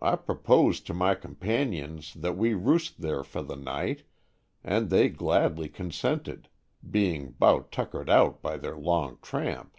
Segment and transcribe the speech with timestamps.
[0.00, 4.04] I proposed to my companions thet we roost there for the night,
[4.62, 6.48] and they gladly consented,
[6.88, 9.76] being 'bout tuck ered out by their long tramp.